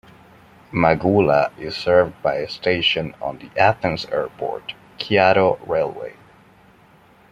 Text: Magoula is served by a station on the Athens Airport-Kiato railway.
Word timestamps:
Magoula 0.73 1.51
is 1.59 1.75
served 1.75 2.19
by 2.23 2.37
a 2.37 2.49
station 2.49 3.13
on 3.21 3.37
the 3.37 3.51
Athens 3.55 4.05
Airport-Kiato 4.07 5.59
railway. 5.67 6.15